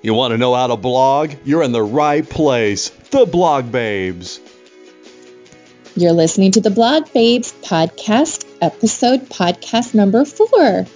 [0.00, 1.32] You want to know how to blog?
[1.44, 2.90] You're in the right place.
[3.10, 4.38] The Blog Babes.
[5.96, 10.86] You're listening to the Blog Babes podcast, episode podcast number four.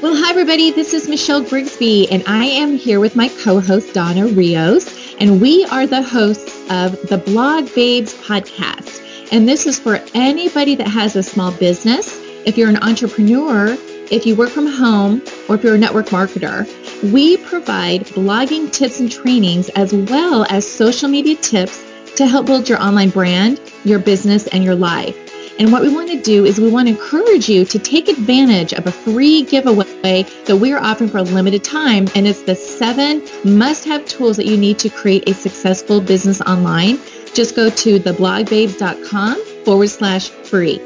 [0.00, 0.70] Well, hi, everybody.
[0.70, 5.40] This is Michelle Grigsby, and I am here with my co host, Donna Rios, and
[5.40, 9.02] we are the hosts of the Blog Babes podcast.
[9.32, 13.76] And this is for anybody that has a small business, if you're an entrepreneur,
[14.12, 16.64] if you work from home, or if you're a network marketer.
[17.02, 21.82] We provide blogging tips and trainings as well as social media tips
[22.16, 25.16] to help build your online brand, your business, and your life.
[25.58, 28.74] And what we want to do is we want to encourage you to take advantage
[28.74, 32.06] of a free giveaway that we're offering for a limited time.
[32.14, 36.42] And it's the seven must have tools that you need to create a successful business
[36.42, 36.98] online.
[37.32, 40.82] Just go to theblogbabes.com forward slash free.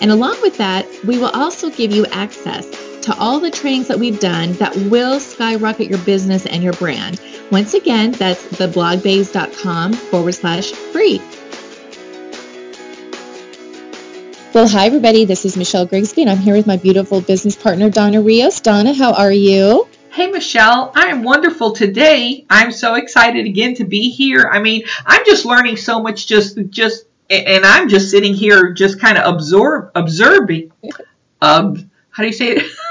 [0.00, 4.00] And along with that, we will also give you access to all the trainings that
[4.00, 7.20] we've done that will skyrocket your business and your brand.
[7.52, 11.22] Once again, that's theblogbabes.com forward slash free.
[14.52, 15.24] Well, hi, everybody.
[15.24, 18.60] This is Michelle Grigsby, and I'm here with my beautiful business partner, Donna Rios.
[18.60, 19.86] Donna, how are you?
[20.10, 20.90] Hey, Michelle.
[20.96, 22.44] I am wonderful today.
[22.50, 24.50] I'm so excited again to be here.
[24.50, 28.98] I mean, I'm just learning so much just, just, and I'm just sitting here just
[28.98, 30.72] kind of absorb, observing.
[31.40, 32.66] Um, how do you say it?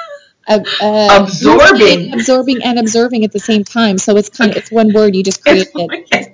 [0.48, 3.98] uh, uh, absorbing, absorbing, and observing at the same time.
[3.98, 5.72] So it's kind of it's one word you just created.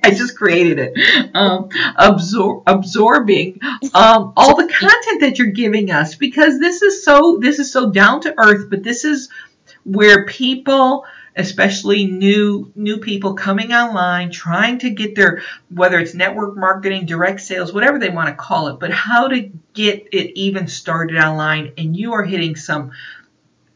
[0.03, 1.35] I just created it.
[1.35, 3.59] Um, absor- absorbing
[3.93, 7.89] um, all the content that you're giving us because this is so this is so
[7.89, 8.69] down to earth.
[8.69, 9.29] But this is
[9.83, 16.57] where people especially new new people coming online trying to get their whether it's network
[16.57, 20.67] marketing direct sales whatever they want to call it but how to get it even
[20.67, 22.91] started online and you are hitting some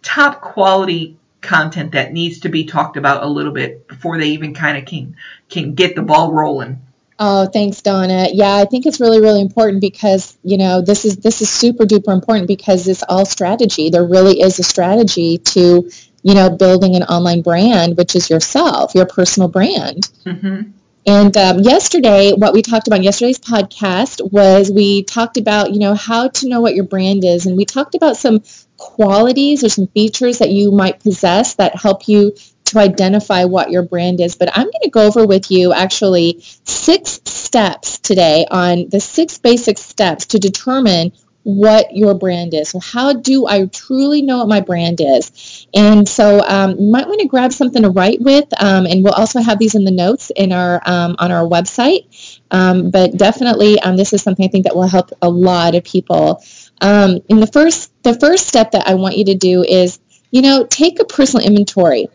[0.06, 4.54] top quality content that needs to be talked about a little bit before they even
[4.54, 5.16] kind of can
[5.50, 6.82] can get the ball rolling.
[7.18, 8.28] Oh, thanks, Donna.
[8.32, 11.86] Yeah, I think it's really, really important because you know this is this is super
[11.86, 13.90] duper important because it's all strategy.
[13.90, 15.90] There really is a strategy to
[16.24, 20.10] you know building an online brand, which is yourself, your personal brand.
[20.26, 20.72] Mm-hmm.
[21.08, 25.94] And um, yesterday, what we talked about yesterday's podcast was we talked about, you know,
[25.94, 27.46] how to know what your brand is.
[27.46, 28.42] And we talked about some
[28.78, 32.34] qualities or some features that you might possess that help you
[32.66, 34.36] to identify what your brand is.
[34.36, 39.38] But I'm going to go over with you actually six steps today on the six
[39.38, 41.12] basic steps to determine
[41.46, 42.70] what your brand is.
[42.70, 45.68] So how do I truly know what my brand is?
[45.76, 49.14] And so um, you might want to grab something to write with, um, and we'll
[49.14, 52.40] also have these in the notes in our um, on our website.
[52.50, 55.84] Um, but definitely, um, this is something I think that will help a lot of
[55.84, 56.44] people.
[56.82, 60.00] Um, and the first the first step that I want you to do is,
[60.32, 62.08] you know, take a personal inventory.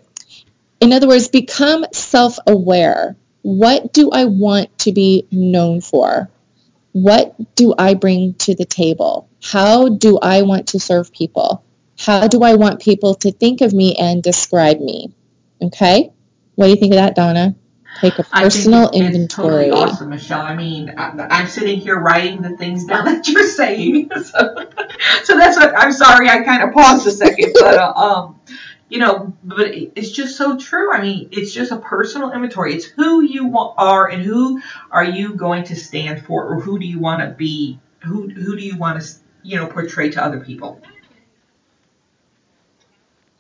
[0.80, 3.16] In other words, become self-aware.
[3.42, 6.30] What do I want to be known for?
[6.92, 9.28] what do I bring to the table?
[9.42, 11.64] How do I want to serve people?
[11.98, 15.12] How do I want people to think of me and describe me?
[15.62, 16.10] Okay?
[16.54, 17.54] What do you think of that, Donna?
[18.00, 19.24] Take a personal inventory.
[19.24, 20.40] It's totally awesome, Michelle.
[20.40, 24.10] I mean, I'm sitting here writing the things down that you're saying.
[24.22, 24.54] So,
[25.24, 26.28] so that's what I'm sorry.
[26.28, 28.40] I kind of paused a second, but uh, um,
[28.88, 30.92] you know, but it's just so true.
[30.92, 32.74] I mean, it's just a personal inventory.
[32.74, 36.86] It's who you are and who are you going to stand for, or who do
[36.86, 37.80] you want to be?
[38.04, 39.08] Who who do you want to
[39.42, 40.80] you know portray to other people?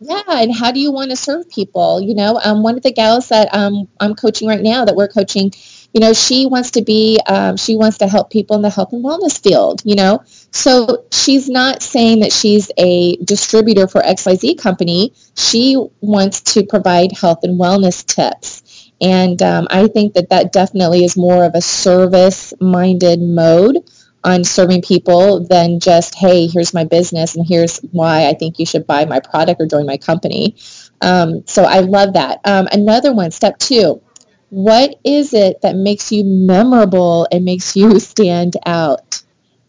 [0.02, 2.00] Yeah, and how do you want to serve people?
[2.00, 5.08] You know, um, one of the gals that um, I'm coaching right now, that we're
[5.08, 5.52] coaching,
[5.92, 8.94] you know, she wants to be, um, she wants to help people in the health
[8.94, 9.82] and wellness field.
[9.84, 15.12] You know, so she's not saying that she's a distributor for XYZ company.
[15.36, 18.62] She wants to provide health and wellness tips.
[19.02, 23.78] And um, I think that that definitely is more of a service-minded mode
[24.22, 28.66] on serving people than just, hey, here's my business and here's why I think you
[28.66, 30.56] should buy my product or join my company.
[31.00, 32.40] Um, so I love that.
[32.44, 34.02] Um, another one, step two,
[34.50, 39.22] what is it that makes you memorable and makes you stand out?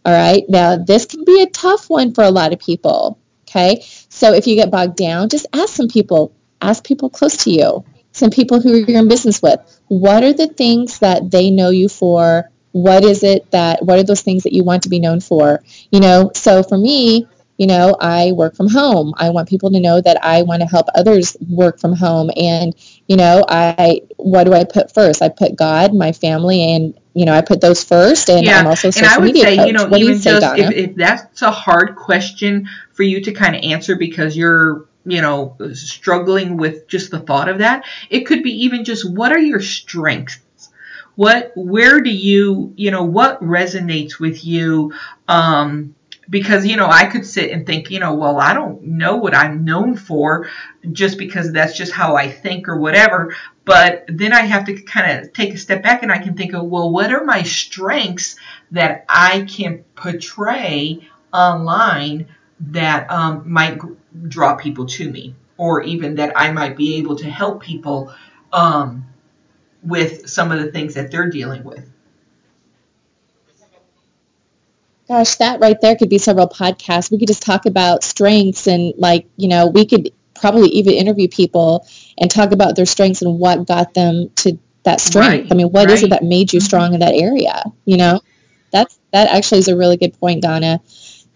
[0.04, 0.44] All right.
[0.50, 3.20] Now, this can be a tough one for a lot of people.
[3.48, 3.86] Okay.
[4.10, 7.86] So if you get bogged down, just ask some people, ask people close to you,
[8.12, 9.60] some people who you're in business with.
[9.88, 12.50] What are the things that they know you for?
[12.72, 15.64] What is it that, what are those things that you want to be known for?
[15.92, 17.28] You know, so for me,
[17.58, 19.14] you know, I work from home.
[19.18, 22.32] I want people to know that I want to help others work from home.
[22.36, 22.74] And,
[23.08, 25.22] you know, I, what do I put first?
[25.22, 28.58] I put God, my family, and you know, I put those first, and yeah.
[28.58, 29.68] I'm also social and I would media say, coach.
[29.68, 33.22] you know, what even you say, just if, if that's a hard question for you
[33.22, 37.86] to kind of answer because you're you know, struggling with just the thought of that.
[38.10, 40.40] It could be even just what are your strengths?
[41.16, 44.94] What, where do you, you know, what resonates with you?
[45.28, 45.96] Um,
[46.30, 49.36] because you know I could sit and think you know well I don't know what
[49.36, 50.50] I'm known for
[50.92, 53.36] just because that's just how I think or whatever
[53.66, 56.54] but then I have to kind of take a step back and I can think
[56.54, 58.38] of well what are my strengths
[58.72, 62.28] that I can portray online
[62.62, 63.80] that um, might
[64.28, 68.14] draw people to me or even that I might be able to help people
[68.54, 69.06] um,
[69.84, 71.92] with some of the things that they're dealing with
[75.12, 77.12] Gosh, that right there could be several podcasts.
[77.12, 81.28] We could just talk about strengths and like, you know, we could probably even interview
[81.28, 81.86] people
[82.18, 85.28] and talk about their strengths and what got them to that strength.
[85.28, 85.94] Right, I mean, what right.
[85.96, 86.66] is it that made you mm-hmm.
[86.66, 87.62] strong in that area?
[87.84, 88.22] You know,
[88.72, 90.80] that's that actually is a really good point, Donna.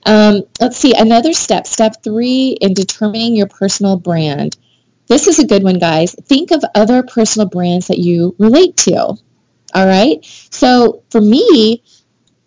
[0.05, 1.67] Um, let's see another step.
[1.67, 4.55] Step three in determining your personal brand.
[5.07, 6.15] This is a good one, guys.
[6.25, 8.97] Think of other personal brands that you relate to.
[8.97, 10.23] All right.
[10.51, 11.83] So for me,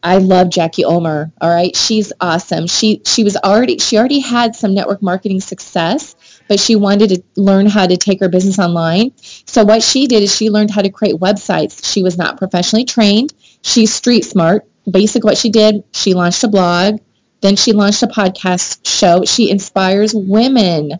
[0.02, 1.32] I love Jackie Ulmer.
[1.40, 2.66] All right, she's awesome.
[2.68, 6.14] She she was already she already had some network marketing success,
[6.48, 9.12] but she wanted to learn how to take her business online.
[9.46, 11.84] So what she did is she learned how to create websites.
[11.84, 13.34] She was not professionally trained.
[13.62, 14.66] She's street smart.
[14.88, 17.00] Basically, what she did, she launched a blog.
[17.40, 19.24] Then she launched a podcast show.
[19.24, 20.92] She inspires women,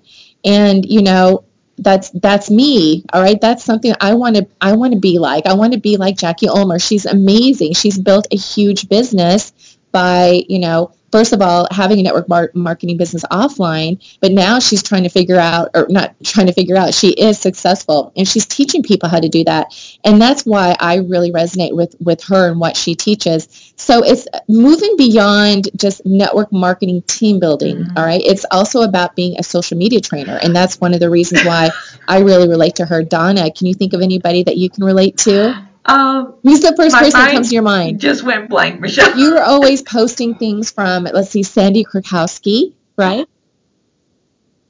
[0.45, 1.45] and you know
[1.79, 3.41] that's that's me all right?
[3.41, 5.47] That's something i want to i want to be like.
[5.47, 6.79] I want to be like jackie ulmer.
[6.79, 7.75] She's amazing.
[7.75, 9.53] She's built a huge business
[9.93, 14.59] by you know first of all, having a network mar- marketing business offline, but now
[14.59, 18.27] she's trying to figure out, or not trying to figure out, she is successful and
[18.27, 19.75] she's teaching people how to do that.
[20.05, 23.73] And that's why I really resonate with, with her and what she teaches.
[23.77, 27.77] So it's moving beyond just network marketing team building.
[27.77, 27.99] Mm-hmm.
[27.99, 28.23] All right.
[28.25, 30.39] It's also about being a social media trainer.
[30.43, 31.71] And that's one of the reasons why
[32.07, 33.03] I really relate to her.
[33.03, 35.65] Donna, can you think of anybody that you can relate to?
[35.89, 37.99] Um, Who's the first person that comes to your mind?
[38.01, 39.19] Just went blank, Michelle.
[39.19, 43.27] You were always posting things from, let's see, Sandi Krakowski, right?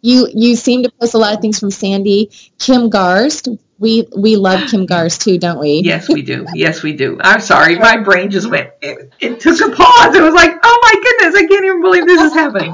[0.00, 2.30] You you seem to post a lot of things from Sandi.
[2.60, 5.82] Kim Garst, we we love Kim Garst too, don't we?
[5.84, 6.46] Yes, we do.
[6.54, 7.18] Yes, we do.
[7.20, 8.70] I'm sorry, my brain just went.
[8.80, 10.14] It, it took a pause.
[10.14, 12.72] It was like, oh my goodness, I can't even believe this is happening.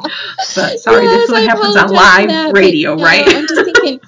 [0.54, 3.26] But sorry, yes, this is what I happens on live that, radio, right?
[3.26, 4.00] I'm just thinking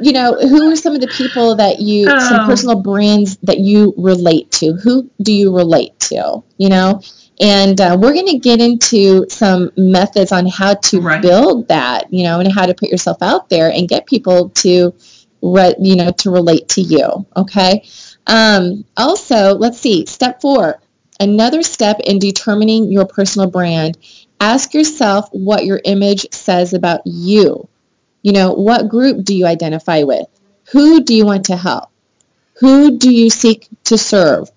[0.00, 2.18] you know, who are some of the people that you, oh.
[2.18, 4.72] some personal brands that you relate to?
[4.74, 6.42] Who do you relate to?
[6.56, 7.00] You know,
[7.40, 11.20] and uh, we're going to get into some methods on how to right.
[11.20, 14.94] build that, you know, and how to put yourself out there and get people to,
[15.42, 17.26] re- you know, to relate to you.
[17.36, 17.86] Okay.
[18.26, 20.80] Um, also, let's see, step four,
[21.20, 23.98] another step in determining your personal brand.
[24.40, 27.68] Ask yourself what your image says about you.
[28.26, 30.26] You know, what group do you identify with?
[30.72, 31.90] Who do you want to help?
[32.54, 34.50] Who do you seek to serve?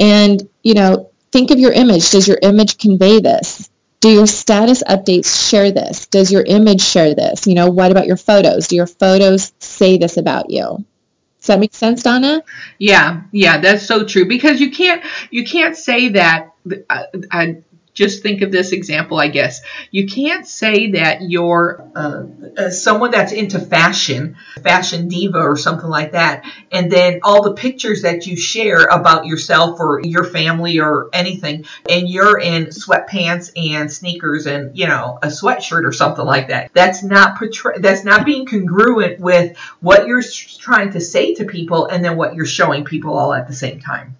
[0.00, 2.10] And, you know, think of your image.
[2.10, 3.68] Does your image convey this?
[4.00, 6.06] Do your status updates share this?
[6.06, 7.46] Does your image share this?
[7.46, 8.68] You know, what about your photos?
[8.68, 10.82] Do your photos say this about you?
[11.40, 12.42] Does that make sense, Donna?
[12.78, 16.54] Yeah, yeah, that's so true because you can't you can't say that.
[16.88, 17.56] I, I
[17.94, 19.60] just think of this example, I guess.
[19.90, 22.22] You can't say that you're uh,
[22.56, 27.54] uh, someone that's into fashion, fashion diva or something like that, and then all the
[27.54, 33.50] pictures that you share about yourself or your family or anything, and you're in sweatpants
[33.56, 36.70] and sneakers and you know a sweatshirt or something like that.
[36.72, 41.86] That's not portray- That's not being congruent with what you're trying to say to people
[41.86, 44.16] and then what you're showing people all at the same time.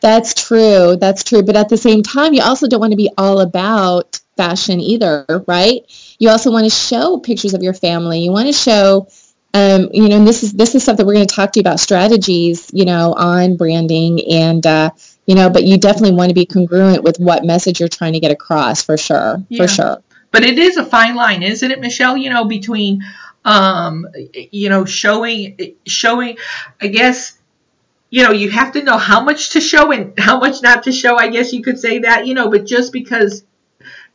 [0.00, 0.96] That's true.
[0.96, 1.42] That's true.
[1.42, 5.24] But at the same time, you also don't want to be all about fashion either,
[5.46, 5.80] right?
[6.18, 8.20] You also want to show pictures of your family.
[8.20, 9.08] You want to show,
[9.54, 11.62] um, you know, and this is this is something we're going to talk to you
[11.62, 14.90] about strategies, you know, on branding and, uh,
[15.26, 18.20] you know, but you definitely want to be congruent with what message you're trying to
[18.20, 19.62] get across for sure, yeah.
[19.62, 20.02] for sure.
[20.30, 22.16] But it is a fine line, isn't it, Michelle?
[22.16, 23.02] You know, between,
[23.44, 26.36] um, you know, showing, showing,
[26.80, 27.35] I guess
[28.10, 30.92] you know, you have to know how much to show and how much not to
[30.92, 31.16] show.
[31.16, 33.44] I guess you could say that, you know, but just because,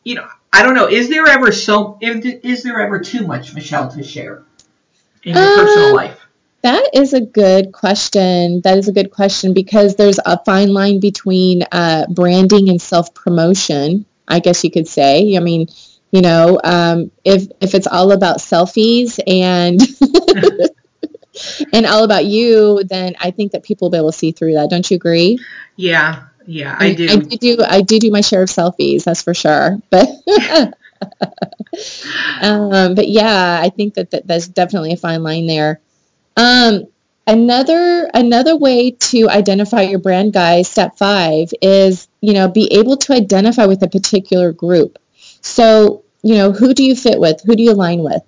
[0.03, 3.89] you know, I don't know, is there ever so, is there ever too much, Michelle,
[3.91, 4.43] to share
[5.23, 6.17] in your personal life?
[6.63, 8.61] That is a good question.
[8.61, 13.13] That is a good question because there's a fine line between uh, branding and self
[13.13, 14.05] promotion.
[14.27, 15.35] I guess you could say.
[15.35, 15.67] I mean,
[16.11, 19.81] you know, um, if if it's all about selfies and
[21.73, 24.53] and all about you, then I think that people will be able to see through
[24.53, 24.69] that.
[24.69, 25.39] Don't you agree?
[25.75, 27.07] Yeah, yeah, I do.
[27.09, 29.79] I do do I do do my share of selfies, that's for sure.
[29.89, 30.07] But
[32.41, 35.79] um, but yeah, I think that, that there's definitely a fine line there.
[36.35, 36.87] Um,
[37.27, 42.97] another another way to identify your brand, guys, step five is you know be able
[42.97, 44.97] to identify with a particular group.
[45.41, 47.41] So you know who do you fit with?
[47.45, 48.21] Who do you align with?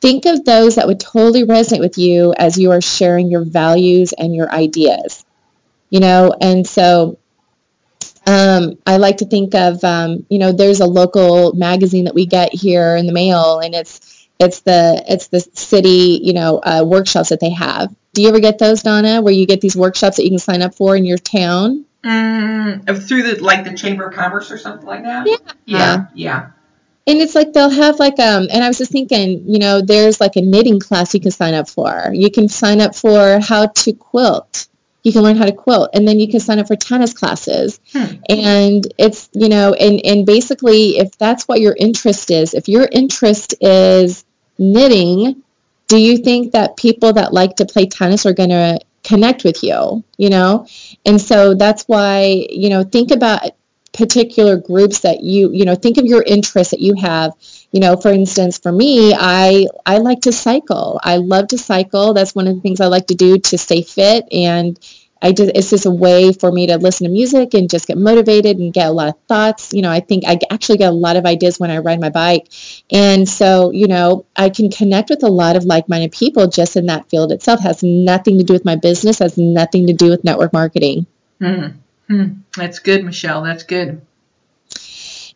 [0.00, 4.12] Think of those that would totally resonate with you as you are sharing your values
[4.12, 5.24] and your ideas.
[5.90, 7.18] You know, and so
[8.26, 12.26] um, I like to think of, um, you know, there's a local magazine that we
[12.26, 16.84] get here in the mail, and it's it's the it's the city, you know, uh,
[16.84, 17.94] workshops that they have.
[18.12, 20.60] Do you ever get those, Donna, where you get these workshops that you can sign
[20.60, 21.86] up for in your town?
[22.04, 25.26] Mm, through the like the Chamber of Commerce or something like that.
[25.26, 26.50] Yeah, yeah, yeah.
[27.08, 30.20] And it's like they'll have like um, and I was just thinking, you know, there's
[30.20, 32.10] like a knitting class you can sign up for.
[32.12, 34.68] You can sign up for how to quilt
[35.08, 37.80] you can learn how to quilt and then you can sign up for tennis classes
[37.92, 38.16] hmm.
[38.28, 42.88] and it's you know and and basically if that's what your interest is if your
[42.90, 44.24] interest is
[44.58, 45.42] knitting
[45.86, 49.62] do you think that people that like to play tennis are going to connect with
[49.62, 50.66] you you know
[51.06, 53.50] and so that's why you know think about
[53.98, 57.32] particular groups that you you know think of your interests that you have
[57.72, 62.14] you know for instance for me i i like to cycle i love to cycle
[62.14, 64.78] that's one of the things i like to do to stay fit and
[65.20, 67.98] I just it's just a way for me to listen to music and just get
[67.98, 69.72] motivated and get a lot of thoughts.
[69.72, 72.10] You know, I think I actually get a lot of ideas when I ride my
[72.10, 72.46] bike.
[72.88, 76.86] And so, you know, I can connect with a lot of like-minded people just in
[76.86, 77.58] that field itself.
[77.58, 81.08] Has nothing to do with my business, has nothing to do with network marketing.
[81.40, 81.78] Mm-hmm.
[82.08, 83.42] Hmm, that's good, Michelle.
[83.42, 84.00] That's good.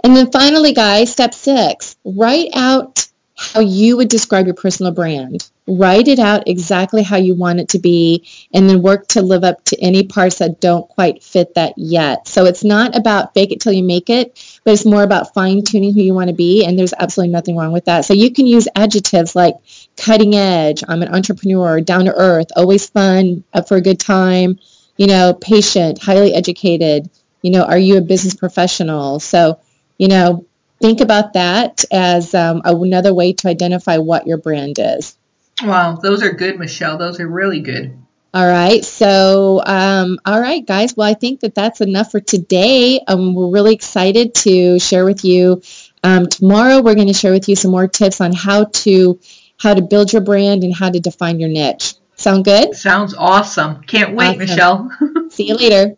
[0.03, 5.49] And then finally, guys, step six, write out how you would describe your personal brand.
[5.67, 9.45] Write it out exactly how you want it to be, and then work to live
[9.45, 12.27] up to any parts that don't quite fit that yet.
[12.27, 15.63] So it's not about fake it till you make it, but it's more about fine
[15.63, 18.05] tuning who you want to be, and there's absolutely nothing wrong with that.
[18.05, 19.55] So you can use adjectives like
[19.97, 24.59] cutting edge, I'm an entrepreneur, down to earth, always fun, up for a good time,
[25.03, 27.11] you know, patient, highly educated,
[27.43, 29.19] you know, are you a business professional?
[29.19, 29.59] So,
[29.99, 30.47] you know,
[30.81, 35.17] think about that as um, another way to identify what your brand is.
[35.61, 36.99] Wow, those are good, Michelle.
[36.99, 37.99] Those are really good.
[38.33, 38.85] All right.
[38.85, 40.97] So, um, all right, guys.
[40.97, 43.01] Well, I think that that's enough for today.
[43.09, 45.63] Um, we're really excited to share with you.
[46.05, 49.19] Um, tomorrow, we're going to share with you some more tips on how to
[49.59, 51.95] how to build your brand and how to define your niche.
[52.23, 52.77] Sound good?
[52.77, 53.83] Sounds awesome.
[53.83, 54.39] Can't wait, awesome.
[54.39, 54.91] Michelle.
[55.31, 55.97] See you later.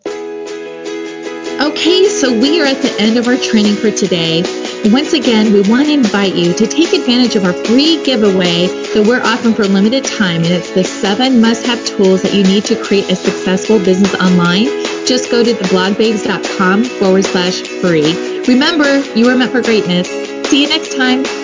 [1.61, 4.43] Okay, so we are at the end of our training for today.
[4.91, 9.05] Once again, we want to invite you to take advantage of our free giveaway that
[9.07, 12.65] we're offering for a limited time, and it's the seven must-have tools that you need
[12.65, 14.65] to create a successful business online.
[15.07, 18.41] Just go to theblogbabes.com forward slash free.
[18.49, 20.09] Remember, you are meant for greatness.
[20.49, 21.44] See you next time.